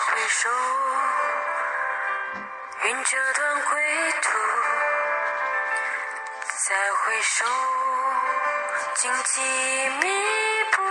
[0.00, 0.48] 回首，
[2.84, 4.28] 云遮断归途。
[6.68, 7.44] 再回首，
[8.94, 10.06] 荆棘密
[10.72, 10.82] 布。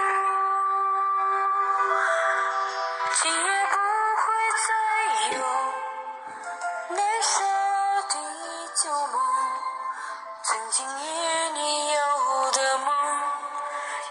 [3.22, 3.76] 今夜不
[4.16, 4.24] 会
[4.68, 4.70] 再
[5.38, 5.40] 有
[6.90, 7.30] 难舍
[8.10, 8.14] 的
[8.84, 9.18] 旧梦，
[10.44, 12.88] 曾经与你有的梦，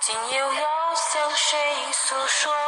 [0.01, 2.67] 今又要向谁诉说？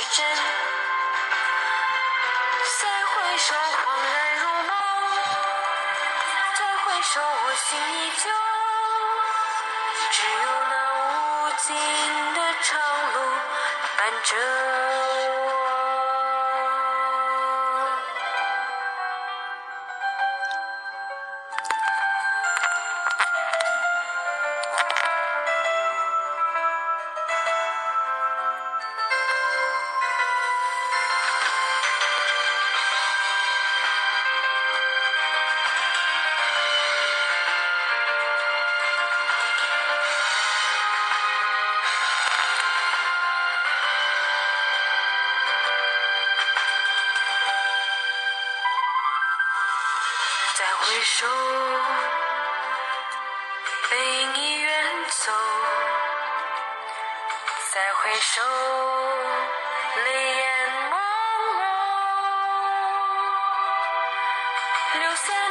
[0.00, 0.24] 是真。
[2.80, 4.72] 再回首，恍然如梦；
[6.56, 8.24] 再回首，我心依旧。
[10.10, 11.66] 只有那无尽
[12.34, 12.68] 的长
[13.12, 13.16] 路
[13.98, 14.30] 伴着
[50.60, 51.26] 再回首，
[53.88, 54.70] 背影已远
[55.08, 55.32] 走。
[57.72, 58.42] 再回首，
[60.04, 60.44] 泪眼
[60.90, 60.92] 朦
[64.92, 65.48] 胧，留下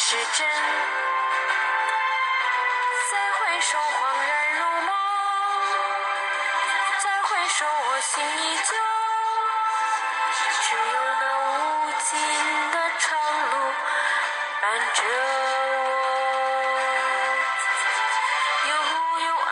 [0.00, 0.46] 是真。
[3.10, 3.82] 再回首，恍
[4.28, 4.90] 然如梦；
[7.02, 8.62] 再回首，我心依旧。
[10.62, 12.08] 只有那无尽
[12.70, 13.52] 的长路
[14.60, 14.64] 伴
[14.94, 15.02] 着
[15.74, 15.80] 我，
[18.68, 18.70] 幽
[19.26, 19.50] 幽暗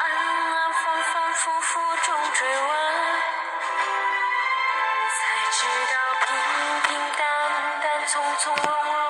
[0.54, 2.64] 暗、反反复复中追问，
[5.10, 5.18] 才
[5.50, 5.58] 知
[5.90, 6.28] 道平
[6.82, 7.20] 平淡
[7.82, 8.64] 淡、从从容
[8.94, 9.05] 容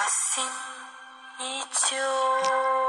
[0.00, 0.42] 我心
[1.40, 2.79] 依旧。